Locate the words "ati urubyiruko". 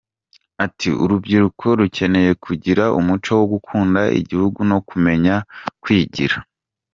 0.65-1.65